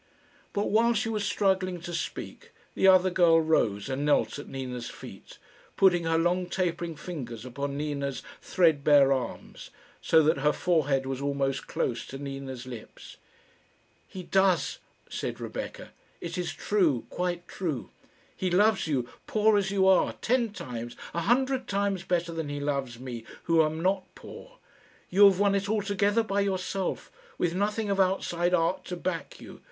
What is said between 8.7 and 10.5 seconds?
bare arms, so that